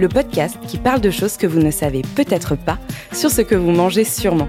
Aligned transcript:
le 0.00 0.08
podcast 0.08 0.56
qui 0.66 0.78
parle 0.78 1.02
de 1.02 1.10
choses 1.10 1.36
que 1.36 1.46
vous 1.46 1.60
ne 1.60 1.70
savez 1.70 2.00
peut-être 2.16 2.56
pas 2.56 2.78
sur 3.12 3.30
ce 3.30 3.42
que 3.42 3.54
vous 3.54 3.70
mangez 3.70 4.04
sûrement. 4.04 4.48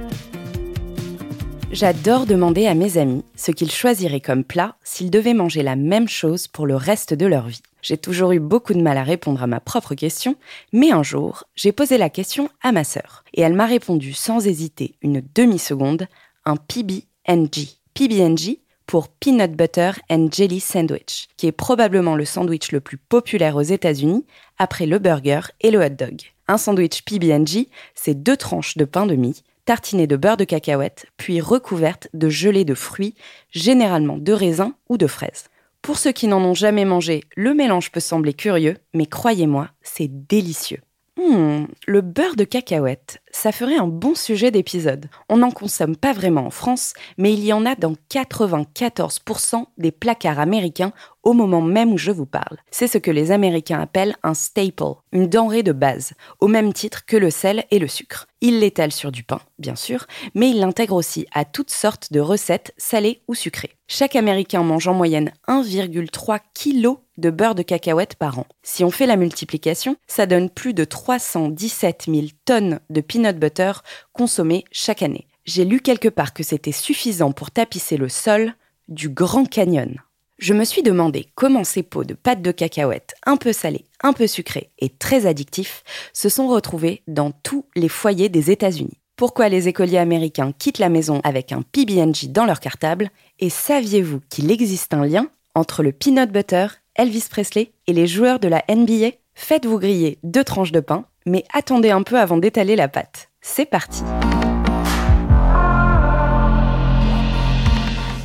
J'adore 1.73 2.25
demander 2.25 2.67
à 2.67 2.73
mes 2.73 2.97
amis 2.97 3.25
ce 3.35 3.51
qu'ils 3.51 3.71
choisiraient 3.71 4.21
comme 4.21 4.45
plat 4.45 4.75
s'ils 4.81 5.11
devaient 5.11 5.33
manger 5.33 5.61
la 5.61 5.75
même 5.75 6.07
chose 6.07 6.47
pour 6.47 6.65
le 6.65 6.77
reste 6.77 7.13
de 7.13 7.25
leur 7.25 7.47
vie. 7.47 7.61
J'ai 7.81 7.97
toujours 7.97 8.31
eu 8.31 8.39
beaucoup 8.39 8.73
de 8.73 8.81
mal 8.81 8.97
à 8.97 9.03
répondre 9.03 9.43
à 9.43 9.47
ma 9.47 9.59
propre 9.59 9.93
question, 9.93 10.37
mais 10.71 10.91
un 10.91 11.03
jour, 11.03 11.43
j'ai 11.55 11.73
posé 11.73 11.97
la 11.97 12.09
question 12.09 12.49
à 12.61 12.71
ma 12.71 12.85
sœur 12.85 13.25
et 13.33 13.41
elle 13.41 13.53
m'a 13.53 13.65
répondu 13.65 14.13
sans 14.13 14.47
hésiter 14.47 14.95
une 15.01 15.21
demi-seconde 15.35 16.07
un 16.45 16.55
PB&G. 16.55 17.67
PB&G 17.93 18.60
pour 18.91 19.07
Peanut 19.07 19.53
Butter 19.53 19.91
and 20.09 20.27
Jelly 20.33 20.59
Sandwich, 20.59 21.29
qui 21.37 21.47
est 21.47 21.53
probablement 21.53 22.17
le 22.17 22.25
sandwich 22.25 22.73
le 22.73 22.81
plus 22.81 22.97
populaire 22.97 23.55
aux 23.55 23.61
États-Unis 23.61 24.25
après 24.57 24.85
le 24.85 24.99
burger 24.99 25.39
et 25.61 25.71
le 25.71 25.79
hot 25.79 25.91
dog. 25.91 26.23
Un 26.49 26.57
sandwich 26.57 27.01
PB&G, 27.03 27.69
c'est 27.95 28.21
deux 28.21 28.35
tranches 28.35 28.75
de 28.75 28.83
pain 28.83 29.05
de 29.05 29.15
mie 29.15 29.43
tartinées 29.63 30.07
de 30.07 30.17
beurre 30.17 30.35
de 30.35 30.43
cacahuète, 30.43 31.05
puis 31.15 31.39
recouvertes 31.39 32.09
de 32.13 32.27
gelée 32.27 32.65
de 32.65 32.73
fruits, 32.73 33.15
généralement 33.51 34.17
de 34.17 34.33
raisins 34.33 34.73
ou 34.89 34.97
de 34.97 35.07
fraises. 35.07 35.45
Pour 35.81 35.97
ceux 35.97 36.11
qui 36.11 36.27
n'en 36.27 36.41
ont 36.41 36.53
jamais 36.53 36.83
mangé, 36.83 37.23
le 37.37 37.53
mélange 37.53 37.93
peut 37.93 38.01
sembler 38.01 38.33
curieux, 38.33 38.75
mais 38.93 39.05
croyez-moi, 39.05 39.69
c'est 39.83 40.09
délicieux. 40.27 40.81
Hmm, 41.21 41.65
le 41.85 42.01
beurre 42.01 42.35
de 42.35 42.43
cacahuète, 42.43 43.21
ça 43.31 43.51
ferait 43.51 43.77
un 43.77 43.87
bon 43.87 44.15
sujet 44.15 44.49
d'épisode. 44.49 45.07
On 45.29 45.37
n'en 45.37 45.51
consomme 45.51 45.95
pas 45.95 46.13
vraiment 46.13 46.47
en 46.47 46.49
France, 46.49 46.93
mais 47.17 47.31
il 47.33 47.45
y 47.45 47.53
en 47.53 47.65
a 47.65 47.75
dans 47.75 47.93
94% 48.09 49.65
des 49.77 49.91
placards 49.91 50.39
américains 50.39 50.93
au 51.21 51.33
moment 51.33 51.61
même 51.61 51.93
où 51.93 51.97
je 51.97 52.09
vous 52.09 52.25
parle. 52.25 52.57
C'est 52.71 52.87
ce 52.87 52.97
que 52.97 53.11
les 53.11 53.31
Américains 53.31 53.79
appellent 53.79 54.15
un 54.23 54.33
staple, 54.33 54.95
une 55.11 55.27
denrée 55.27 55.61
de 55.61 55.71
base, 55.71 56.13
au 56.39 56.47
même 56.47 56.73
titre 56.73 57.05
que 57.05 57.17
le 57.17 57.29
sel 57.29 57.65
et 57.69 57.77
le 57.77 57.87
sucre. 57.87 58.25
Ils 58.41 58.59
l'étalent 58.59 58.91
sur 58.91 59.11
du 59.11 59.23
pain, 59.23 59.41
bien 59.59 59.75
sûr, 59.75 60.07
mais 60.33 60.49
ils 60.49 60.59
l'intègrent 60.59 60.95
aussi 60.95 61.27
à 61.33 61.45
toutes 61.45 61.69
sortes 61.69 62.11
de 62.11 62.19
recettes 62.19 62.73
salées 62.77 63.21
ou 63.27 63.35
sucrées. 63.35 63.75
Chaque 63.87 64.15
Américain 64.15 64.63
mange 64.63 64.87
en 64.87 64.95
moyenne 64.95 65.31
1,3 65.47 66.39
kg 66.55 66.97
de 67.21 67.29
beurre 67.29 67.55
de 67.55 67.63
cacahuète 67.63 68.15
par 68.15 68.39
an. 68.39 68.45
Si 68.63 68.83
on 68.83 68.91
fait 68.91 69.05
la 69.05 69.15
multiplication, 69.15 69.95
ça 70.07 70.25
donne 70.25 70.49
plus 70.49 70.73
de 70.73 70.83
317 70.83 72.05
000 72.07 72.27
tonnes 72.43 72.79
de 72.89 72.99
peanut 72.99 73.37
butter 73.37 73.71
consommées 74.11 74.65
chaque 74.71 75.03
année. 75.03 75.27
J'ai 75.45 75.63
lu 75.63 75.79
quelque 75.79 76.09
part 76.09 76.33
que 76.33 76.43
c'était 76.43 76.71
suffisant 76.71 77.31
pour 77.31 77.51
tapisser 77.51 77.97
le 77.97 78.09
sol 78.09 78.53
du 78.89 79.09
Grand 79.09 79.45
Canyon. 79.45 79.95
Je 80.37 80.53
me 80.53 80.65
suis 80.65 80.81
demandé 80.81 81.27
comment 81.35 81.63
ces 81.63 81.83
pots 81.83 82.03
de 82.03 82.15
pâte 82.15 82.41
de 82.41 82.51
cacahuète 82.51 83.13
un 83.25 83.37
peu 83.37 83.53
salés, 83.53 83.85
un 84.01 84.11
peu 84.11 84.25
sucrés 84.25 84.71
et 84.79 84.89
très 84.89 85.27
addictifs 85.27 85.83
se 86.13 86.29
sont 86.29 86.47
retrouvés 86.47 87.03
dans 87.07 87.31
tous 87.31 87.65
les 87.75 87.89
foyers 87.89 88.27
des 88.29 88.49
États-Unis. 88.49 88.97
Pourquoi 89.15 89.49
les 89.49 89.67
écoliers 89.67 89.99
américains 89.99 90.51
quittent 90.57 90.79
la 90.79 90.89
maison 90.89 91.21
avec 91.23 91.51
un 91.51 91.61
PB&J 91.61 92.29
dans 92.29 92.45
leur 92.45 92.59
cartable? 92.59 93.11
Et 93.37 93.51
saviez-vous 93.51 94.19
qu'il 94.29 94.49
existe 94.49 94.95
un 94.95 95.05
lien 95.05 95.27
entre 95.53 95.83
le 95.83 95.91
peanut 95.91 96.31
butter, 96.31 96.65
Elvis 97.01 97.29
Presley 97.31 97.71
et 97.87 97.93
les 97.93 98.05
joueurs 98.05 98.37
de 98.37 98.47
la 98.47 98.63
NBA 98.69 99.13
Faites-vous 99.33 99.79
griller 99.79 100.19
deux 100.21 100.43
tranches 100.43 100.71
de 100.71 100.81
pain, 100.81 101.05
mais 101.25 101.45
attendez 101.51 101.89
un 101.89 102.03
peu 102.03 102.19
avant 102.19 102.37
d'étaler 102.37 102.75
la 102.75 102.87
pâte. 102.87 103.31
C'est 103.41 103.65
parti 103.65 104.03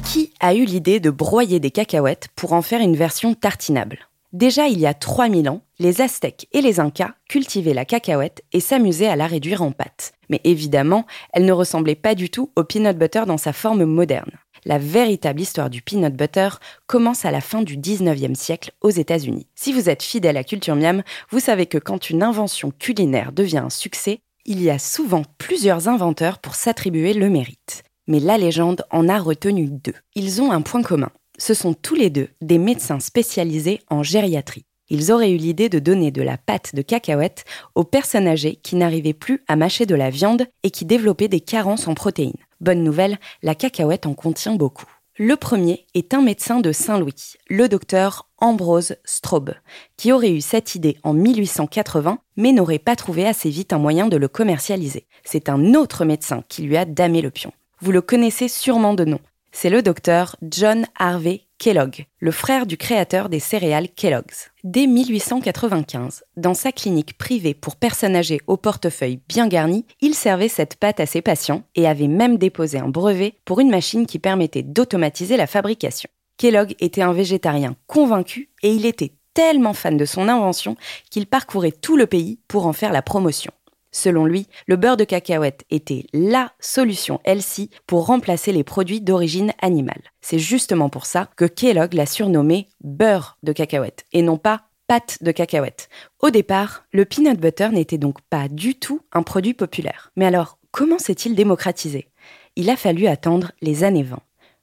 Qui 0.04 0.34
a 0.40 0.54
eu 0.54 0.66
l'idée 0.66 1.00
de 1.00 1.08
broyer 1.08 1.58
des 1.58 1.70
cacahuètes 1.70 2.28
pour 2.36 2.52
en 2.52 2.60
faire 2.60 2.82
une 2.82 2.96
version 2.96 3.32
tartinable? 3.32 4.10
Déjà 4.34 4.68
il 4.68 4.78
y 4.78 4.86
a 4.86 4.92
3000 4.92 5.48
ans, 5.48 5.62
les 5.78 6.02
Aztèques 6.02 6.46
et 6.52 6.60
les 6.60 6.78
Incas 6.78 7.14
cultivaient 7.30 7.72
la 7.72 7.86
cacahuète 7.86 8.44
et 8.52 8.60
s'amusaient 8.60 9.06
à 9.06 9.16
la 9.16 9.26
réduire 9.26 9.62
en 9.62 9.72
pâte. 9.72 10.12
Mais 10.28 10.42
évidemment, 10.44 11.06
elle 11.32 11.46
ne 11.46 11.52
ressemblait 11.52 11.94
pas 11.94 12.14
du 12.14 12.28
tout 12.28 12.50
au 12.56 12.64
peanut 12.64 12.98
butter 12.98 13.22
dans 13.26 13.38
sa 13.38 13.54
forme 13.54 13.86
moderne. 13.86 14.32
La 14.66 14.78
véritable 14.78 15.40
histoire 15.40 15.70
du 15.70 15.80
peanut 15.80 16.12
butter 16.12 16.48
commence 16.88 17.24
à 17.24 17.30
la 17.30 17.40
fin 17.40 17.62
du 17.62 17.78
19e 17.78 18.34
siècle 18.34 18.72
aux 18.80 18.90
États-Unis. 18.90 19.46
Si 19.54 19.72
vous 19.72 19.88
êtes 19.88 20.02
fidèle 20.02 20.36
à 20.36 20.42
Culture 20.42 20.74
Miam, 20.74 21.04
vous 21.30 21.38
savez 21.38 21.66
que 21.66 21.78
quand 21.78 22.10
une 22.10 22.24
invention 22.24 22.72
culinaire 22.76 23.30
devient 23.30 23.58
un 23.58 23.70
succès, 23.70 24.18
il 24.44 24.60
y 24.60 24.68
a 24.68 24.80
souvent 24.80 25.22
plusieurs 25.38 25.86
inventeurs 25.86 26.40
pour 26.40 26.56
s'attribuer 26.56 27.14
le 27.14 27.30
mérite. 27.30 27.84
Mais 28.08 28.18
la 28.18 28.38
légende 28.38 28.84
en 28.90 29.08
a 29.08 29.20
retenu 29.20 29.68
deux. 29.70 29.94
Ils 30.16 30.42
ont 30.42 30.50
un 30.50 30.62
point 30.62 30.82
commun. 30.82 31.12
Ce 31.38 31.54
sont 31.54 31.72
tous 31.72 31.94
les 31.94 32.10
deux 32.10 32.30
des 32.40 32.58
médecins 32.58 32.98
spécialisés 32.98 33.82
en 33.88 34.02
gériatrie. 34.02 34.64
Ils 34.88 35.12
auraient 35.12 35.30
eu 35.30 35.36
l'idée 35.36 35.68
de 35.68 35.78
donner 35.78 36.10
de 36.10 36.22
la 36.22 36.38
pâte 36.38 36.74
de 36.74 36.82
cacahuète 36.82 37.44
aux 37.76 37.84
personnes 37.84 38.26
âgées 38.26 38.56
qui 38.64 38.74
n'arrivaient 38.74 39.12
plus 39.12 39.44
à 39.46 39.54
mâcher 39.54 39.86
de 39.86 39.94
la 39.94 40.10
viande 40.10 40.46
et 40.64 40.70
qui 40.72 40.84
développaient 40.84 41.28
des 41.28 41.40
carences 41.40 41.86
en 41.86 41.94
protéines. 41.94 42.34
Bonne 42.60 42.82
nouvelle, 42.82 43.18
la 43.42 43.54
cacahuète 43.54 44.06
en 44.06 44.14
contient 44.14 44.54
beaucoup. 44.54 44.86
Le 45.18 45.36
premier 45.36 45.86
est 45.94 46.14
un 46.14 46.20
médecin 46.20 46.60
de 46.60 46.72
Saint-Louis, 46.72 47.34
le 47.48 47.68
docteur 47.68 48.28
Ambrose 48.38 48.96
Straub, 49.04 49.54
qui 49.96 50.12
aurait 50.12 50.32
eu 50.32 50.40
cette 50.40 50.74
idée 50.74 50.98
en 51.04 51.14
1880, 51.14 52.18
mais 52.36 52.52
n'aurait 52.52 52.78
pas 52.78 52.96
trouvé 52.96 53.26
assez 53.26 53.48
vite 53.48 53.72
un 53.72 53.78
moyen 53.78 54.08
de 54.08 54.16
le 54.16 54.28
commercialiser. 54.28 55.06
C'est 55.24 55.48
un 55.48 55.74
autre 55.74 56.04
médecin 56.04 56.44
qui 56.48 56.62
lui 56.62 56.76
a 56.76 56.84
damé 56.84 57.22
le 57.22 57.30
pion. 57.30 57.52
Vous 57.80 57.92
le 57.92 58.02
connaissez 58.02 58.48
sûrement 58.48 58.94
de 58.94 59.04
nom. 59.04 59.20
C'est 59.58 59.70
le 59.70 59.80
docteur 59.80 60.36
John 60.42 60.84
Harvey 60.98 61.44
Kellogg, 61.56 62.04
le 62.18 62.30
frère 62.30 62.66
du 62.66 62.76
créateur 62.76 63.30
des 63.30 63.40
céréales 63.40 63.88
Kellogg's. 63.88 64.50
Dès 64.64 64.86
1895, 64.86 66.24
dans 66.36 66.52
sa 66.52 66.72
clinique 66.72 67.16
privée 67.16 67.54
pour 67.54 67.76
personnes 67.76 68.16
âgées 68.16 68.42
au 68.48 68.58
portefeuille 68.58 69.18
bien 69.30 69.48
garni, 69.48 69.86
il 70.02 70.14
servait 70.14 70.48
cette 70.48 70.76
pâte 70.76 71.00
à 71.00 71.06
ses 71.06 71.22
patients 71.22 71.62
et 71.74 71.88
avait 71.88 72.06
même 72.06 72.36
déposé 72.36 72.78
un 72.78 72.88
brevet 72.88 73.38
pour 73.46 73.58
une 73.60 73.70
machine 73.70 74.04
qui 74.04 74.18
permettait 74.18 74.62
d'automatiser 74.62 75.38
la 75.38 75.46
fabrication. 75.46 76.10
Kellogg 76.36 76.74
était 76.78 77.00
un 77.00 77.14
végétarien 77.14 77.76
convaincu 77.86 78.50
et 78.62 78.74
il 78.74 78.84
était 78.84 79.14
tellement 79.32 79.72
fan 79.72 79.96
de 79.96 80.04
son 80.04 80.28
invention 80.28 80.76
qu'il 81.10 81.26
parcourait 81.26 81.72
tout 81.72 81.96
le 81.96 82.06
pays 82.06 82.40
pour 82.46 82.66
en 82.66 82.74
faire 82.74 82.92
la 82.92 83.00
promotion. 83.00 83.52
Selon 83.92 84.26
lui, 84.26 84.46
le 84.66 84.76
beurre 84.76 84.96
de 84.96 85.04
cacahuète 85.04 85.64
était 85.70 86.06
LA 86.12 86.52
solution 86.60 87.20
healthy 87.24 87.70
pour 87.86 88.06
remplacer 88.06 88.52
les 88.52 88.64
produits 88.64 89.00
d'origine 89.00 89.52
animale. 89.60 90.02
C'est 90.20 90.38
justement 90.38 90.88
pour 90.88 91.06
ça 91.06 91.30
que 91.36 91.44
Kellogg 91.44 91.94
l'a 91.94 92.06
surnommé 92.06 92.68
beurre 92.82 93.38
de 93.42 93.52
cacahuète 93.52 94.04
et 94.12 94.22
non 94.22 94.38
pas 94.38 94.62
pâte 94.86 95.18
de 95.22 95.32
cacahuète. 95.32 95.88
Au 96.20 96.30
départ, 96.30 96.84
le 96.92 97.04
peanut 97.04 97.40
butter 97.40 97.70
n'était 97.70 97.98
donc 97.98 98.20
pas 98.30 98.48
du 98.48 98.74
tout 98.78 99.00
un 99.12 99.22
produit 99.22 99.54
populaire. 99.54 100.12
Mais 100.16 100.26
alors, 100.26 100.58
comment 100.70 100.98
s'est-il 100.98 101.34
démocratisé? 101.34 102.08
Il 102.56 102.70
a 102.70 102.76
fallu 102.76 103.06
attendre 103.06 103.52
les 103.60 103.84
années 103.84 104.02
20. 104.02 104.18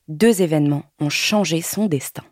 Deux 0.10 0.42
événements 0.42 0.84
ont 1.00 1.10
changé 1.10 1.62
son 1.62 1.86
destin. 1.86 2.24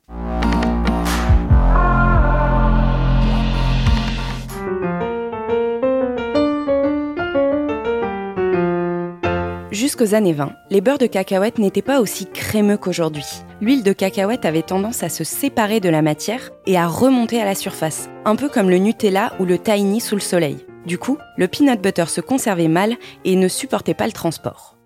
Jusqu'aux 9.91 10.15
années 10.15 10.31
20, 10.31 10.53
les 10.69 10.79
beurres 10.79 10.99
de 10.99 11.05
cacahuète 11.05 11.57
n'étaient 11.57 11.81
pas 11.81 11.99
aussi 11.99 12.25
crémeux 12.25 12.77
qu'aujourd'hui. 12.77 13.25
L'huile 13.59 13.83
de 13.83 13.91
cacahuète 13.91 14.45
avait 14.45 14.61
tendance 14.61 15.03
à 15.03 15.09
se 15.09 15.25
séparer 15.25 15.81
de 15.81 15.89
la 15.89 16.01
matière 16.01 16.51
et 16.65 16.77
à 16.77 16.87
remonter 16.87 17.41
à 17.41 17.43
la 17.43 17.55
surface, 17.55 18.07
un 18.23 18.37
peu 18.37 18.47
comme 18.47 18.69
le 18.69 18.77
Nutella 18.77 19.33
ou 19.37 19.43
le 19.43 19.57
tahini 19.57 19.99
sous 19.99 20.15
le 20.15 20.21
soleil. 20.21 20.65
Du 20.85 20.97
coup, 20.97 21.17
le 21.35 21.49
peanut 21.49 21.81
butter 21.81 22.05
se 22.05 22.21
conservait 22.21 22.69
mal 22.69 22.95
et 23.25 23.35
ne 23.35 23.49
supportait 23.49 23.93
pas 23.93 24.05
le 24.05 24.13
transport. 24.13 24.77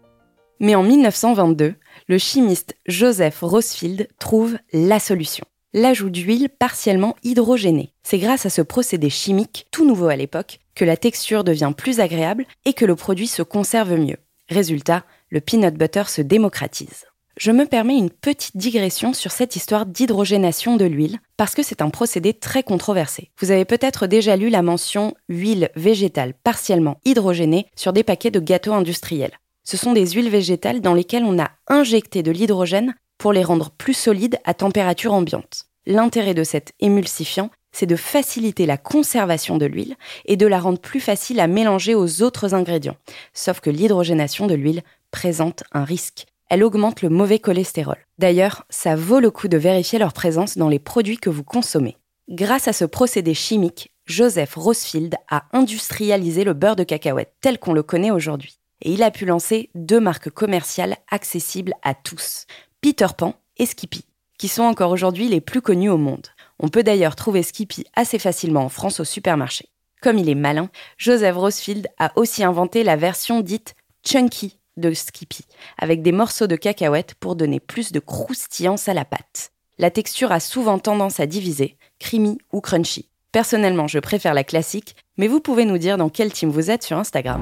Mais 0.59 0.73
en 0.73 0.81
1922, 0.81 1.75
le 2.07 2.17
chimiste 2.17 2.75
Joseph 2.87 3.41
Rosefield 3.41 4.07
trouve 4.17 4.57
la 4.73 4.99
solution. 4.99 5.45
l'ajout 5.75 6.09
d'huile 6.09 6.49
partiellement 6.49 7.15
hydrogénée. 7.21 7.93
C'est 8.01 8.17
grâce 8.17 8.47
à 8.47 8.49
ce 8.49 8.63
procédé 8.63 9.11
chimique, 9.11 9.67
tout 9.69 9.85
nouveau 9.85 10.07
à 10.07 10.15
l'époque, 10.15 10.61
que 10.73 10.83
la 10.83 10.97
texture 10.97 11.43
devient 11.43 11.73
plus 11.77 11.99
agréable 11.99 12.45
et 12.65 12.73
que 12.73 12.85
le 12.85 12.95
produit 12.95 13.27
se 13.27 13.43
conserve 13.43 13.93
mieux. 13.93 14.17
Résultat, 14.49 15.03
le 15.31 15.41
peanut 15.41 15.73
butter 15.73 16.03
se 16.07 16.21
démocratise. 16.21 17.05
Je 17.37 17.51
me 17.51 17.65
permets 17.65 17.97
une 17.97 18.11
petite 18.11 18.55
digression 18.55 19.13
sur 19.13 19.31
cette 19.31 19.55
histoire 19.55 19.87
d'hydrogénation 19.87 20.77
de 20.77 20.85
l'huile, 20.85 21.19
parce 21.35 21.55
que 21.55 21.63
c'est 21.63 21.81
un 21.81 21.89
procédé 21.89 22.33
très 22.33 22.61
controversé. 22.61 23.31
Vous 23.39 23.49
avez 23.49 23.65
peut-être 23.65 24.05
déjà 24.05 24.37
lu 24.37 24.49
la 24.49 24.61
mention 24.61 25.15
huile 25.29 25.69
végétale 25.75 26.35
partiellement 26.43 26.99
hydrogénée 27.05 27.65
sur 27.75 27.91
des 27.91 28.03
paquets 28.03 28.29
de 28.29 28.39
gâteaux 28.39 28.73
industriels. 28.73 29.37
Ce 29.63 29.77
sont 29.77 29.93
des 29.93 30.11
huiles 30.11 30.29
végétales 30.29 30.79
dans 30.79 30.93
lesquelles 30.93 31.25
on 31.25 31.39
a 31.39 31.49
injecté 31.67 32.21
de 32.21 32.31
l'hydrogène 32.31 32.93
pour 33.17 33.33
les 33.33 33.43
rendre 33.43 33.71
plus 33.71 33.95
solides 33.95 34.37
à 34.43 34.53
température 34.53 35.13
ambiante. 35.13 35.65
L'intérêt 35.87 36.35
de 36.35 36.43
cet 36.43 36.73
émulsifiant, 36.79 37.49
c'est 37.75 37.85
de 37.85 37.97
faciliter 37.97 38.65
la 38.65 38.77
conservation 38.77 39.57
de 39.57 39.65
l'huile 39.65 39.97
et 40.23 40.37
de 40.37 40.47
la 40.47 40.59
rendre 40.59 40.79
plus 40.79 41.01
facile 41.01 41.41
à 41.41 41.47
mélanger 41.47 41.93
aux 41.93 42.21
autres 42.21 42.53
ingrédients. 42.53 42.95
Sauf 43.33 43.59
que 43.59 43.69
l'hydrogénation 43.69 44.47
de 44.47 44.55
l'huile 44.55 44.81
présente 45.11 45.65
un 45.73 45.83
risque. 45.83 46.25
Elle 46.49 46.63
augmente 46.63 47.01
le 47.01 47.09
mauvais 47.09 47.39
cholestérol. 47.39 47.97
D'ailleurs, 48.17 48.63
ça 48.69 48.95
vaut 48.95 49.19
le 49.19 49.29
coup 49.29 49.49
de 49.49 49.57
vérifier 49.57 49.99
leur 49.99 50.13
présence 50.13 50.57
dans 50.57 50.69
les 50.69 50.79
produits 50.79 51.17
que 51.17 51.29
vous 51.29 51.43
consommez. 51.43 51.97
Grâce 52.29 52.69
à 52.69 52.73
ce 52.73 52.85
procédé 52.85 53.33
chimique, 53.33 53.91
Joseph 54.05 54.55
Rosefield 54.55 55.15
a 55.29 55.43
industrialisé 55.51 56.45
le 56.45 56.53
beurre 56.53 56.77
de 56.77 56.83
cacahuète 56.83 57.33
tel 57.41 57.59
qu'on 57.59 57.73
le 57.73 57.83
connaît 57.83 58.11
aujourd'hui. 58.11 58.57
Et 58.83 58.93
il 58.93 59.03
a 59.03 59.11
pu 59.11 59.25
lancer 59.25 59.69
deux 59.75 59.99
marques 59.99 60.29
commerciales 60.29 60.95
accessibles 61.11 61.73
à 61.83 61.93
tous. 61.93 62.45
Peter 62.79 63.07
Pan 63.17 63.33
et 63.57 63.65
Skippy, 63.65 64.05
qui 64.37 64.47
sont 64.47 64.63
encore 64.63 64.91
aujourd'hui 64.91 65.27
les 65.27 65.41
plus 65.41 65.61
connus 65.61 65.89
au 65.89 65.97
monde. 65.97 66.27
On 66.59 66.69
peut 66.69 66.83
d'ailleurs 66.83 67.15
trouver 67.15 67.43
Skippy 67.43 67.85
assez 67.95 68.19
facilement 68.19 68.65
en 68.65 68.69
France 68.69 68.99
au 68.99 69.03
supermarché. 69.03 69.65
Comme 70.01 70.17
il 70.17 70.29
est 70.29 70.35
malin, 70.35 70.69
Joseph 70.97 71.35
Rosefield 71.35 71.87
a 71.97 72.11
aussi 72.15 72.43
inventé 72.43 72.83
la 72.83 72.95
version 72.95 73.41
dite 73.41 73.75
chunky 74.05 74.59
de 74.77 74.93
Skippy, 74.93 75.45
avec 75.77 76.01
des 76.01 76.11
morceaux 76.11 76.47
de 76.47 76.55
cacahuètes 76.55 77.15
pour 77.15 77.35
donner 77.35 77.59
plus 77.59 77.91
de 77.91 77.99
croustillance 77.99 78.87
à 78.87 78.93
la 78.93 79.05
pâte. 79.05 79.51
La 79.77 79.91
texture 79.91 80.31
a 80.31 80.39
souvent 80.39 80.79
tendance 80.79 81.19
à 81.19 81.25
diviser, 81.25 81.77
creamy 81.99 82.37
ou 82.51 82.61
crunchy. 82.61 83.09
Personnellement, 83.31 83.87
je 83.87 83.99
préfère 83.99 84.33
la 84.33 84.45
classique, 84.45 84.95
mais 85.17 85.27
vous 85.27 85.41
pouvez 85.41 85.65
nous 85.65 85.77
dire 85.77 85.97
dans 85.97 86.09
quel 86.09 86.31
team 86.31 86.49
vous 86.49 86.71
êtes 86.71 86.83
sur 86.83 86.97
Instagram. 86.97 87.41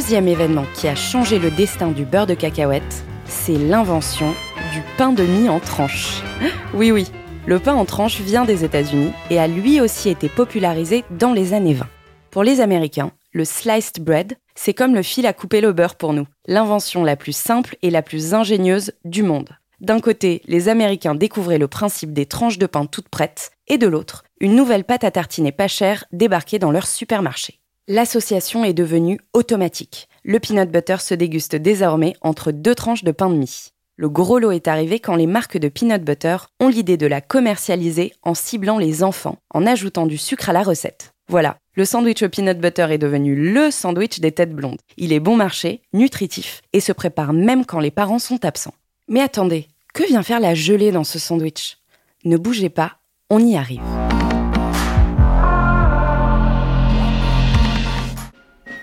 Deuxième 0.00 0.28
événement 0.28 0.64
qui 0.74 0.88
a 0.88 0.94
changé 0.94 1.38
le 1.38 1.50
destin 1.50 1.88
du 1.88 2.06
beurre 2.06 2.26
de 2.26 2.32
cacahuète, 2.32 3.04
c'est 3.26 3.58
l'invention 3.58 4.34
du 4.72 4.80
pain 4.96 5.12
de 5.12 5.24
mie 5.24 5.50
en 5.50 5.60
tranche. 5.60 6.22
Oui, 6.72 6.90
oui, 6.90 7.06
le 7.46 7.58
pain 7.58 7.74
en 7.74 7.84
tranche 7.84 8.18
vient 8.18 8.46
des 8.46 8.64
États-Unis 8.64 9.12
et 9.28 9.38
a 9.38 9.46
lui 9.46 9.78
aussi 9.78 10.08
été 10.08 10.30
popularisé 10.30 11.04
dans 11.10 11.34
les 11.34 11.52
années 11.52 11.74
20. 11.74 11.86
Pour 12.30 12.44
les 12.44 12.62
Américains, 12.62 13.10
le 13.32 13.44
sliced 13.44 14.02
bread, 14.02 14.38
c'est 14.54 14.72
comme 14.72 14.94
le 14.94 15.02
fil 15.02 15.26
à 15.26 15.34
couper 15.34 15.60
le 15.60 15.74
beurre 15.74 15.96
pour 15.96 16.14
nous, 16.14 16.26
l'invention 16.46 17.04
la 17.04 17.16
plus 17.16 17.36
simple 17.36 17.76
et 17.82 17.90
la 17.90 18.00
plus 18.00 18.32
ingénieuse 18.32 18.92
du 19.04 19.22
monde. 19.22 19.50
D'un 19.82 20.00
côté, 20.00 20.40
les 20.46 20.70
Américains 20.70 21.14
découvraient 21.14 21.58
le 21.58 21.68
principe 21.68 22.14
des 22.14 22.24
tranches 22.24 22.58
de 22.58 22.66
pain 22.66 22.86
toutes 22.86 23.10
prêtes, 23.10 23.50
et 23.68 23.76
de 23.76 23.86
l'autre, 23.86 24.24
une 24.40 24.56
nouvelle 24.56 24.84
pâte 24.84 25.04
à 25.04 25.10
tartiner 25.10 25.52
pas 25.52 25.68
chère 25.68 26.06
débarquait 26.10 26.58
dans 26.58 26.70
leur 26.70 26.86
supermarché. 26.86 27.59
L'association 27.92 28.62
est 28.62 28.72
devenue 28.72 29.18
automatique. 29.32 30.08
Le 30.22 30.38
peanut 30.38 30.70
butter 30.70 30.98
se 31.00 31.12
déguste 31.12 31.56
désormais 31.56 32.14
entre 32.20 32.52
deux 32.52 32.76
tranches 32.76 33.02
de 33.02 33.10
pain 33.10 33.28
de 33.28 33.34
mie. 33.34 33.72
Le 33.96 34.08
gros 34.08 34.38
lot 34.38 34.52
est 34.52 34.68
arrivé 34.68 35.00
quand 35.00 35.16
les 35.16 35.26
marques 35.26 35.58
de 35.58 35.68
peanut 35.68 36.00
butter 36.00 36.36
ont 36.60 36.68
l'idée 36.68 36.96
de 36.96 37.08
la 37.08 37.20
commercialiser 37.20 38.12
en 38.22 38.34
ciblant 38.34 38.78
les 38.78 39.02
enfants, 39.02 39.38
en 39.52 39.66
ajoutant 39.66 40.06
du 40.06 40.18
sucre 40.18 40.50
à 40.50 40.52
la 40.52 40.62
recette. 40.62 41.14
Voilà, 41.28 41.56
le 41.74 41.84
sandwich 41.84 42.22
au 42.22 42.28
peanut 42.28 42.60
butter 42.60 42.86
est 42.90 42.98
devenu 42.98 43.34
le 43.34 43.72
sandwich 43.72 44.20
des 44.20 44.30
têtes 44.30 44.54
blondes. 44.54 44.78
Il 44.96 45.12
est 45.12 45.18
bon 45.18 45.34
marché, 45.34 45.82
nutritif 45.92 46.62
et 46.72 46.78
se 46.78 46.92
prépare 46.92 47.32
même 47.32 47.64
quand 47.64 47.80
les 47.80 47.90
parents 47.90 48.20
sont 48.20 48.44
absents. 48.44 48.74
Mais 49.08 49.20
attendez, 49.20 49.66
que 49.94 50.06
vient 50.06 50.22
faire 50.22 50.38
la 50.38 50.54
gelée 50.54 50.92
dans 50.92 51.02
ce 51.02 51.18
sandwich? 51.18 51.78
Ne 52.24 52.36
bougez 52.36 52.68
pas, 52.70 52.98
on 53.30 53.44
y 53.44 53.56
arrive. 53.56 53.82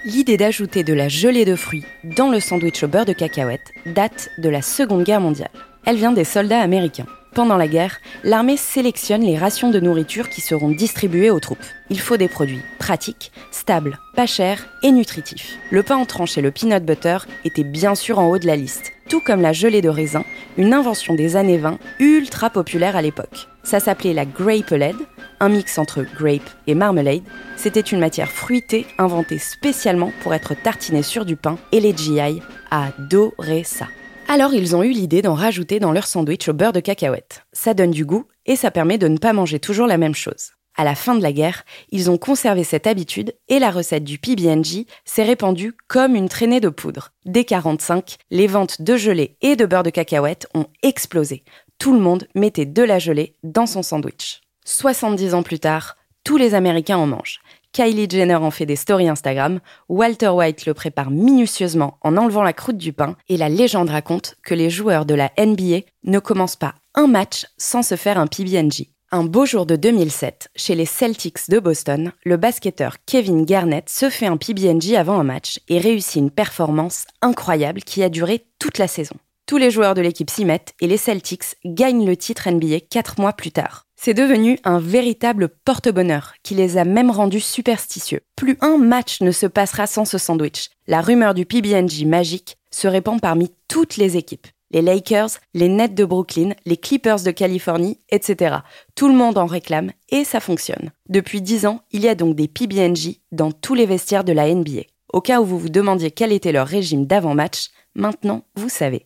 L'idée 0.07 0.37
d'ajouter 0.37 0.85
de 0.85 0.93
la 0.93 1.09
gelée 1.09 1.43
de 1.43 1.57
fruits 1.57 1.83
dans 2.05 2.29
le 2.29 2.39
sandwich 2.39 2.81
au 2.81 2.87
beurre 2.87 3.03
de 3.03 3.11
cacahuète 3.11 3.73
date 3.85 4.29
de 4.37 4.47
la 4.47 4.61
Seconde 4.61 5.03
Guerre 5.03 5.19
mondiale. 5.19 5.51
Elle 5.85 5.97
vient 5.97 6.13
des 6.13 6.23
soldats 6.23 6.61
américains. 6.61 7.07
Pendant 7.37 7.57
la 7.57 7.67
guerre, 7.67 7.99
l'armée 8.23 8.57
sélectionne 8.57 9.21
les 9.21 9.37
rations 9.37 9.69
de 9.69 9.79
nourriture 9.79 10.27
qui 10.27 10.41
seront 10.41 10.71
distribuées 10.71 11.29
aux 11.29 11.39
troupes. 11.39 11.63
Il 11.91 11.99
faut 11.99 12.17
des 12.17 12.27
produits 12.27 12.63
pratiques, 12.79 13.31
stables, 13.51 13.99
pas 14.15 14.25
chers 14.25 14.65
et 14.81 14.89
nutritifs. 14.89 15.59
Le 15.69 15.83
pain 15.83 15.97
en 15.97 16.05
tranche 16.05 16.39
et 16.39 16.41
le 16.41 16.49
peanut 16.49 16.83
butter 16.83 17.19
étaient 17.45 17.63
bien 17.63 17.93
sûr 17.93 18.17
en 18.17 18.27
haut 18.27 18.39
de 18.39 18.47
la 18.47 18.55
liste, 18.55 18.91
tout 19.07 19.19
comme 19.19 19.41
la 19.41 19.53
gelée 19.53 19.83
de 19.83 19.89
raisin, 19.89 20.25
une 20.57 20.73
invention 20.73 21.13
des 21.13 21.35
années 21.35 21.59
20 21.59 21.77
ultra 21.99 22.49
populaire 22.49 22.95
à 22.95 23.03
l'époque. 23.03 23.47
Ça 23.61 23.79
s'appelait 23.79 24.15
la 24.15 24.25
grapelade, 24.25 24.95
un 25.39 25.49
mix 25.49 25.77
entre 25.77 26.01
grape 26.17 26.49
et 26.65 26.73
marmalade. 26.73 27.21
C'était 27.55 27.81
une 27.81 27.99
matière 27.99 28.31
fruitée 28.31 28.87
inventée 28.97 29.37
spécialement 29.37 30.11
pour 30.23 30.33
être 30.33 30.55
tartinée 30.55 31.03
sur 31.03 31.23
du 31.23 31.35
pain 31.35 31.59
et 31.71 31.81
les 31.81 31.95
GI 31.95 32.41
adoraient 32.71 33.63
ça. 33.63 33.85
Alors 34.29 34.53
ils 34.53 34.75
ont 34.75 34.83
eu 34.83 34.91
l'idée 34.91 35.21
d'en 35.21 35.35
rajouter 35.35 35.79
dans 35.79 35.93
leur 35.93 36.05
sandwich 36.05 36.49
au 36.49 36.53
beurre 36.53 36.73
de 36.73 36.81
cacahuète. 36.81 37.45
Ça 37.53 37.73
donne 37.73 37.91
du 37.91 38.03
goût 38.03 38.25
et 38.45 38.57
ça 38.57 38.71
permet 38.71 38.97
de 38.97 39.07
ne 39.07 39.17
pas 39.17 39.31
manger 39.31 39.57
toujours 39.57 39.87
la 39.87 39.97
même 39.97 40.15
chose. 40.15 40.51
À 40.75 40.83
la 40.83 40.95
fin 40.95 41.15
de 41.15 41.23
la 41.23 41.31
guerre, 41.31 41.63
ils 41.91 42.11
ont 42.11 42.17
conservé 42.17 42.65
cette 42.65 42.87
habitude 42.87 43.33
et 43.47 43.57
la 43.57 43.71
recette 43.71 44.03
du 44.03 44.19
PB&J 44.19 44.85
s'est 45.05 45.23
répandue 45.23 45.73
comme 45.87 46.13
une 46.13 46.27
traînée 46.27 46.59
de 46.59 46.67
poudre. 46.67 47.13
Dès 47.25 47.45
45, 47.45 48.17
les 48.29 48.47
ventes 48.47 48.81
de 48.81 48.97
gelée 48.97 49.37
et 49.41 49.55
de 49.55 49.65
beurre 49.65 49.83
de 49.83 49.89
cacahuète 49.91 50.47
ont 50.53 50.67
explosé. 50.83 51.45
Tout 51.79 51.93
le 51.93 51.99
monde 52.01 52.27
mettait 52.35 52.65
de 52.65 52.83
la 52.83 52.99
gelée 52.99 53.33
dans 53.43 53.65
son 53.65 53.81
sandwich. 53.81 54.41
70 54.65 55.35
ans 55.35 55.43
plus 55.43 55.59
tard, 55.59 55.95
tous 56.25 56.35
les 56.35 56.53
Américains 56.53 56.97
en 56.97 57.07
mangent. 57.07 57.39
Kylie 57.71 58.09
Jenner 58.09 58.35
en 58.35 58.51
fait 58.51 58.65
des 58.65 58.75
stories 58.75 59.09
Instagram, 59.09 59.59
Walter 59.89 60.29
White 60.29 60.65
le 60.65 60.73
prépare 60.73 61.11
minutieusement 61.11 61.97
en 62.01 62.17
enlevant 62.17 62.43
la 62.43 62.53
croûte 62.53 62.77
du 62.77 62.93
pain, 62.93 63.15
et 63.29 63.37
la 63.37 63.49
légende 63.49 63.89
raconte 63.89 64.35
que 64.43 64.53
les 64.53 64.69
joueurs 64.69 65.05
de 65.05 65.15
la 65.15 65.31
NBA 65.37 65.81
ne 66.03 66.19
commencent 66.19 66.55
pas 66.55 66.75
un 66.95 67.07
match 67.07 67.45
sans 67.57 67.83
se 67.83 67.95
faire 67.95 68.17
un 68.17 68.27
PB&J. 68.27 68.91
Un 69.11 69.23
beau 69.23 69.45
jour 69.45 69.65
de 69.65 69.77
2007, 69.77 70.49
chez 70.55 70.75
les 70.75 70.85
Celtics 70.85 71.49
de 71.49 71.59
Boston, 71.59 72.11
le 72.25 72.35
basketteur 72.35 72.97
Kevin 73.05 73.45
Garnett 73.45 73.89
se 73.89 74.09
fait 74.09 74.25
un 74.25 74.35
PB&J 74.35 74.97
avant 74.97 75.17
un 75.17 75.23
match 75.23 75.61
et 75.69 75.79
réussit 75.79 76.17
une 76.17 76.31
performance 76.31 77.05
incroyable 77.21 77.83
qui 77.83 78.03
a 78.03 78.09
duré 78.09 78.45
toute 78.59 78.79
la 78.79 78.89
saison. 78.89 79.15
Tous 79.45 79.55
les 79.55 79.71
joueurs 79.71 79.93
de 79.93 80.01
l'équipe 80.01 80.29
s'y 80.29 80.43
mettent 80.43 80.73
et 80.81 80.87
les 80.87 80.97
Celtics 80.97 81.55
gagnent 81.63 82.05
le 82.05 82.17
titre 82.17 82.49
NBA 82.49 82.81
4 82.89 83.21
mois 83.21 83.31
plus 83.31 83.51
tard. 83.51 83.86
C'est 83.99 84.13
devenu 84.13 84.59
un 84.63 84.79
véritable 84.79 85.49
porte-bonheur 85.65 86.33
qui 86.43 86.53
les 86.53 86.77
a 86.77 86.85
même 86.85 87.09
rendus 87.09 87.41
superstitieux. 87.41 88.21
Plus 88.35 88.57
un 88.61 88.77
match 88.77 89.21
ne 89.21 89.31
se 89.31 89.47
passera 89.47 89.87
sans 89.87 90.05
ce 90.05 90.19
sandwich. 90.19 90.69
La 90.87 91.01
rumeur 91.01 91.33
du 91.33 91.45
PB&J 91.45 92.05
magique 92.05 92.57
se 92.69 92.87
répand 92.87 93.19
parmi 93.19 93.51
toutes 93.67 93.97
les 93.97 94.15
équipes. 94.15 94.47
Les 94.69 94.81
Lakers, 94.81 95.29
les 95.53 95.67
Nets 95.67 95.95
de 95.95 96.05
Brooklyn, 96.05 96.51
les 96.65 96.77
Clippers 96.77 97.23
de 97.23 97.31
Californie, 97.31 97.99
etc. 98.09 98.57
Tout 98.95 99.07
le 99.07 99.15
monde 99.15 99.37
en 99.37 99.45
réclame 99.45 99.91
et 100.09 100.23
ça 100.25 100.39
fonctionne. 100.39 100.91
Depuis 101.09 101.41
10 101.41 101.65
ans, 101.65 101.81
il 101.91 102.01
y 102.01 102.07
a 102.07 102.15
donc 102.15 102.35
des 102.35 102.47
PB&J 102.47 103.21
dans 103.31 103.51
tous 103.51 103.73
les 103.73 103.85
vestiaires 103.85 104.23
de 104.23 104.33
la 104.33 104.53
NBA. 104.53 104.81
Au 105.11 105.21
cas 105.21 105.41
où 105.41 105.45
vous 105.45 105.57
vous 105.57 105.69
demandiez 105.69 106.11
quel 106.11 106.33
était 106.33 106.51
leur 106.51 106.67
régime 106.67 107.07
d'avant-match, 107.07 107.69
maintenant 107.95 108.43
vous 108.55 108.69
savez. 108.69 109.03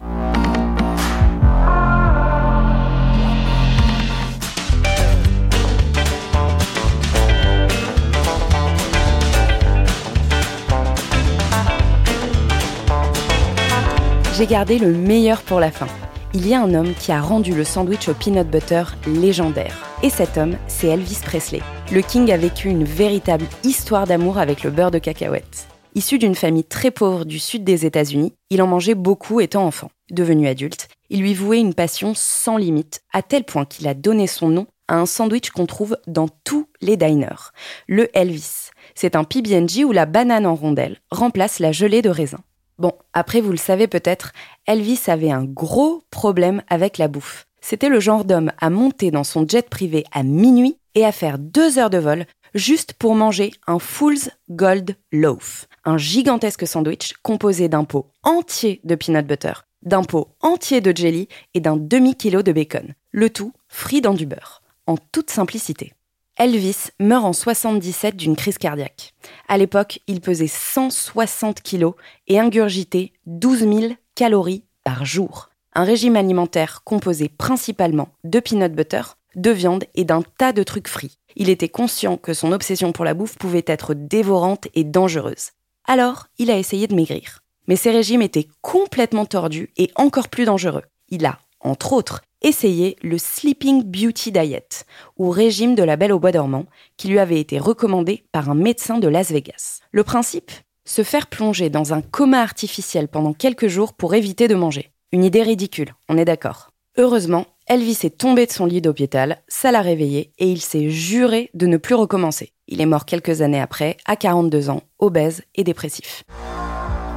J'ai 14.42 14.48
gardé 14.48 14.80
le 14.80 14.92
meilleur 14.92 15.44
pour 15.44 15.60
la 15.60 15.70
fin. 15.70 15.86
Il 16.34 16.48
y 16.48 16.56
a 16.56 16.64
un 16.64 16.74
homme 16.74 16.96
qui 16.96 17.12
a 17.12 17.22
rendu 17.22 17.54
le 17.54 17.64
sandwich 17.64 18.10
au 18.10 18.16
peanut 18.16 18.50
butter 18.50 18.86
légendaire. 19.06 19.78
Et 20.02 20.10
cet 20.10 20.36
homme, 20.36 20.58
c'est 20.68 20.88
Elvis 20.88 21.20
Presley. 21.24 21.62
Le 21.92 22.02
King 22.02 22.32
a 22.32 22.38
vécu 22.38 22.68
une 22.68 22.84
véritable 22.84 23.46
histoire 23.64 24.08
d'amour 24.08 24.40
avec 24.40 24.64
le 24.64 24.72
beurre 24.72 24.90
de 24.90 24.98
cacahuète. 24.98 25.68
Issu 25.94 26.18
d'une 26.18 26.34
famille 26.34 26.64
très 26.64 26.90
pauvre 26.90 27.24
du 27.24 27.38
sud 27.38 27.64
des 27.64 27.86
États-Unis, 27.86 28.34
il 28.50 28.64
en 28.64 28.68
mangeait 28.68 28.96
beaucoup 28.96 29.42
étant 29.42 29.64
enfant. 29.64 29.92
Devenu 30.10 30.48
adulte, 30.48 30.88
il 31.12 31.22
lui 31.22 31.36
vouait 31.36 31.60
une 31.60 31.76
passion 31.76 32.14
sans 32.16 32.58
limite, 32.58 33.02
à 33.14 33.22
tel 33.22 33.44
point 33.44 33.66
qu'il 33.66 33.88
a 33.88 33.94
donné 33.94 34.26
son 34.26 34.50
nom 34.50 34.66
à 34.88 34.96
un 34.96 35.06
sandwich 35.06 35.52
qu'on 35.52 35.68
trouve 35.68 36.00
dans 36.08 36.30
tous 36.44 36.68
les 36.82 36.98
diners, 36.98 37.52
le 37.86 38.10
Elvis. 38.18 38.72
C'est 38.96 39.16
un 39.16 39.24
PB&J 39.24 39.86
où 39.86 39.92
la 39.92 40.08
banane 40.08 40.48
en 40.48 40.56
rondelle 40.56 40.98
remplace 41.12 41.60
la 41.60 41.72
gelée 41.72 42.02
de 42.02 42.10
raisin. 42.10 42.40
Bon, 42.82 42.94
après 43.14 43.42
vous 43.42 43.52
le 43.52 43.58
savez 43.58 43.88
peut-être, 43.88 44.32
Elvis 44.66 45.02
avait 45.06 45.30
un 45.30 45.44
gros 45.44 46.02
problème 46.10 46.64
avec 46.68 46.98
la 46.98 47.08
bouffe. 47.08 47.46
C'était 47.62 47.90
le 47.90 48.00
genre 48.00 48.26
d'homme 48.26 48.52
à 48.60 48.72
monter 48.72 49.12
dans 49.12 49.24
son 49.24 49.48
jet 49.48 49.70
privé 49.70 50.04
à 50.12 50.24
minuit 50.24 50.80
et 50.96 51.06
à 51.06 51.12
faire 51.12 51.38
deux 51.38 51.78
heures 51.78 51.92
de 51.92 52.00
vol 52.00 52.26
juste 52.56 52.94
pour 52.94 53.14
manger 53.14 53.52
un 53.68 53.78
Fool's 53.78 54.32
Gold 54.50 54.96
Loaf, 55.12 55.68
un 55.86 56.00
gigantesque 56.00 56.66
sandwich 56.66 57.14
composé 57.22 57.70
d'un 57.70 57.84
pot 57.84 58.08
entier 58.24 58.82
de 58.84 58.96
peanut 58.96 59.28
butter, 59.28 59.54
d'un 59.84 60.02
pot 60.04 60.30
entier 60.42 60.82
de 60.82 60.92
jelly 60.98 61.28
et 61.54 61.60
d'un 61.60 61.78
demi-kilo 61.78 62.42
de 62.42 62.52
bacon. 62.52 62.96
Le 63.12 63.30
tout 63.30 63.54
frit 63.68 64.02
dans 64.02 64.16
du 64.16 64.26
beurre, 64.26 64.64
en 64.88 64.98
toute 64.98 65.30
simplicité. 65.30 65.94
Elvis 66.42 66.90
meurt 67.00 67.24
en 67.24 67.34
77 67.34 68.16
d'une 68.16 68.36
crise 68.36 68.58
cardiaque. 68.58 69.14
À 69.48 69.60
l'époque, 69.60 70.00
il 70.08 70.22
pesait 70.22 70.48
160 70.48 71.62
kilos 71.62 71.94
et 72.28 72.40
ingurgitait 72.40 73.14
12 73.28 73.60
000 73.60 73.94
calories 74.16 74.64
par 74.84 75.06
jour. 75.06 75.52
Un 75.76 75.84
régime 75.84 76.16
alimentaire 76.16 76.82
composé 76.84 77.30
principalement 77.30 78.10
de 78.24 78.40
peanut 78.40 78.74
butter, 78.74 79.04
de 79.36 79.52
viande 79.52 79.84
et 79.94 80.04
d'un 80.04 80.24
tas 80.40 80.52
de 80.52 80.64
trucs 80.64 80.88
frits. 80.88 81.20
Il 81.36 81.48
était 81.48 81.70
conscient 81.70 82.18
que 82.18 82.34
son 82.34 82.54
obsession 82.54 82.92
pour 82.92 83.06
la 83.06 83.14
bouffe 83.14 83.38
pouvait 83.38 83.64
être 83.68 83.94
dévorante 83.94 84.68
et 84.74 84.84
dangereuse. 84.84 85.52
Alors, 85.86 86.26
il 86.40 86.50
a 86.50 86.58
essayé 86.58 86.88
de 86.88 86.96
maigrir. 86.96 87.44
Mais 87.68 87.76
ses 87.76 87.92
régimes 87.92 88.24
étaient 88.24 88.48
complètement 88.62 89.28
tordus 89.28 89.70
et 89.78 89.92
encore 89.94 90.28
plus 90.28 90.46
dangereux. 90.46 90.86
Il 91.10 91.24
a, 91.28 91.38
entre 91.62 91.94
autres, 91.94 92.22
essayé 92.42 92.96
le 93.02 93.18
Sleeping 93.18 93.84
Beauty 93.84 94.32
Diet, 94.32 94.86
ou 95.18 95.30
régime 95.30 95.76
de 95.76 95.84
la 95.84 95.96
belle 95.96 96.12
au 96.12 96.20
bois 96.20 96.32
dormant, 96.32 96.66
qui 96.98 97.08
lui 97.08 97.20
avait 97.20 97.40
été 97.40 97.60
recommandé 97.60 98.26
par 98.32 98.50
un 98.50 98.56
médecin 98.56 98.98
de 98.98 99.08
Las 99.08 99.32
Vegas. 99.32 99.80
Le 99.92 100.04
principe? 100.04 100.52
Se 100.86 101.04
faire 101.04 101.28
plonger 101.28 101.70
dans 101.70 101.94
un 101.94 102.02
coma 102.02 102.42
artificiel 102.42 103.08
pendant 103.08 103.34
quelques 103.34 103.68
jours 103.68 103.94
pour 103.94 104.16
éviter 104.16 104.48
de 104.48 104.56
manger. 104.56 104.92
Une 105.12 105.24
idée 105.24 105.44
ridicule, 105.44 105.94
on 106.10 106.18
est 106.18 106.26
d'accord. 106.26 106.72
Heureusement, 106.98 107.46
Elvis 107.68 108.00
est 108.04 108.18
tombé 108.18 108.46
de 108.46 108.52
son 108.52 108.66
lit 108.66 108.82
d'hôpital, 108.82 109.42
ça 109.48 109.72
l'a 109.72 109.82
réveillé 109.82 110.34
et 110.40 110.52
il 110.52 110.60
s'est 110.60 110.90
juré 110.90 111.50
de 111.54 111.68
ne 111.68 111.78
plus 111.78 111.96
recommencer. 111.96 112.52
Il 112.68 112.82
est 112.82 112.86
mort 112.86 113.06
quelques 113.06 113.42
années 113.42 113.62
après, 113.62 113.98
à 114.06 114.16
42 114.16 114.70
ans, 114.70 114.82
obèse 115.00 115.44
et 115.56 115.64
dépressif. 115.64 116.24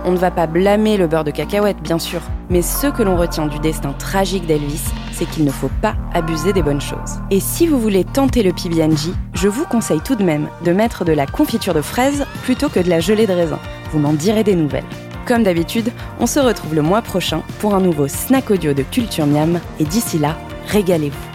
On 0.06 0.12
ne 0.12 0.18
va 0.18 0.30
pas 0.30 0.46
blâmer 0.46 0.98
le 0.98 1.06
beurre 1.06 1.24
de 1.24 1.30
cacahuète, 1.30 1.80
bien 1.82 1.98
sûr, 1.98 2.20
mais 2.50 2.60
ce 2.60 2.88
que 2.88 3.02
l'on 3.02 3.16
retient 3.16 3.46
du 3.46 3.58
destin 3.58 3.94
tragique 3.98 4.46
d'Elvis, 4.46 4.84
c'est 5.12 5.24
qu'il 5.24 5.44
ne 5.44 5.50
faut 5.50 5.70
pas 5.80 5.94
abuser 6.12 6.52
des 6.52 6.62
bonnes 6.62 6.80
choses. 6.80 7.20
Et 7.30 7.40
si 7.40 7.66
vous 7.66 7.80
voulez 7.80 8.04
tenter 8.04 8.42
le 8.42 8.52
PB&J, 8.52 9.14
je 9.32 9.48
vous 9.48 9.64
conseille 9.64 10.02
tout 10.02 10.14
de 10.14 10.22
même 10.22 10.48
de 10.62 10.72
mettre 10.72 11.06
de 11.06 11.12
la 11.12 11.26
confiture 11.26 11.72
de 11.72 11.80
fraises 11.80 12.26
plutôt 12.42 12.68
que 12.68 12.80
de 12.80 12.90
la 12.90 13.00
gelée 13.00 13.26
de 13.26 13.32
raisin. 13.32 13.58
Vous 13.92 13.98
m'en 13.98 14.12
direz 14.12 14.44
des 14.44 14.54
nouvelles. 14.54 14.84
Comme 15.26 15.42
d'habitude, 15.42 15.90
on 16.20 16.26
se 16.26 16.38
retrouve 16.38 16.74
le 16.74 16.82
mois 16.82 17.00
prochain 17.00 17.42
pour 17.60 17.74
un 17.74 17.80
nouveau 17.80 18.06
snack 18.06 18.50
audio 18.50 18.74
de 18.74 18.82
Culture 18.82 19.26
Miam, 19.26 19.58
et 19.80 19.84
d'ici 19.84 20.18
là, 20.18 20.36
régalez-vous. 20.66 21.33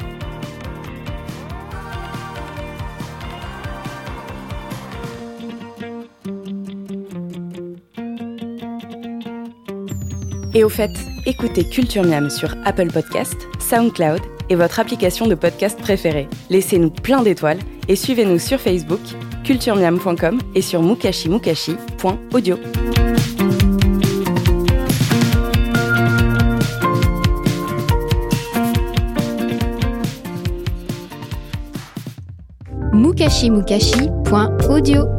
Et 10.60 10.64
au 10.66 10.68
fait, 10.68 10.92
écoutez 11.26 11.64
Culture 11.64 12.04
Miam 12.04 12.30
sur 12.30 12.54
Apple 12.66 12.92
Podcast, 12.92 13.48
SoundCloud 13.60 14.20
et 14.50 14.56
votre 14.56 14.82
application 14.82 15.26
de 15.26 15.34
podcast 15.34 15.80
préférée. 15.80 16.28
Laissez-nous 16.50 16.90
plein 16.90 17.24
d'étoiles 17.24 17.60
et 17.88 17.96
suivez-nous 17.96 18.40
sur 18.40 18.60
Facebook, 18.60 19.00
culturemiam.com 19.46 20.42
et 20.56 20.62
sur 20.62 20.82
mukashimukashi.audio. 20.82 22.58
mukashimukashi.audio. 32.92 35.19